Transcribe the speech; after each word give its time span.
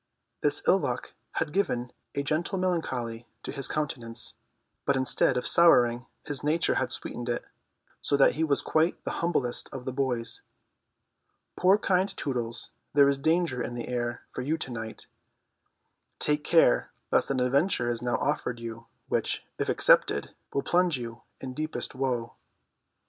This 0.41 0.63
ill 0.67 0.79
luck 0.79 1.13
had 1.33 1.53
given 1.53 1.91
a 2.15 2.23
gentle 2.23 2.57
melancholy 2.57 3.27
to 3.43 3.51
his 3.51 3.67
countenance, 3.67 4.33
but 4.83 4.95
instead 4.97 5.37
of 5.37 5.45
souring 5.47 6.07
his 6.25 6.43
nature 6.43 6.73
had 6.81 6.91
sweetened 6.91 7.29
it, 7.29 7.45
so 8.01 8.17
that 8.17 8.33
he 8.33 8.43
was 8.43 8.63
quite 8.63 9.03
the 9.03 9.11
humblest 9.21 9.69
of 9.71 9.85
the 9.85 9.93
boys. 9.93 10.41
Poor 11.55 11.77
kind 11.77 12.09
Tootles, 12.17 12.71
there 12.95 13.07
is 13.07 13.19
danger 13.19 13.61
in 13.61 13.75
the 13.75 13.89
air 13.89 14.23
for 14.31 14.41
you 14.41 14.57
to 14.57 14.71
night. 14.71 15.05
Take 16.17 16.43
care 16.43 16.91
lest 17.11 17.29
an 17.29 17.39
adventure 17.39 17.87
is 17.87 18.01
now 18.01 18.15
offered 18.17 18.59
you, 18.59 18.87
which, 19.07 19.45
if 19.59 19.69
accepted, 19.69 20.33
will 20.51 20.63
plunge 20.63 20.97
you 20.97 21.21
in 21.39 21.53
deepest 21.53 21.93
woe. 21.93 22.33